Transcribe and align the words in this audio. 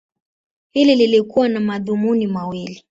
Hili 0.71 0.95
lilikuwa 0.95 1.49
na 1.49 1.59
madhumuni 1.59 2.27
mawili. 2.27 2.79